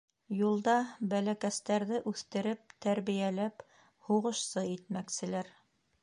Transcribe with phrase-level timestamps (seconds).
[0.35, 0.73] Юлда
[1.09, 3.61] бәләкәстәрҙе үҫтереп, тәрбиәләп
[4.09, 5.53] һуғышсы итмәкселәр.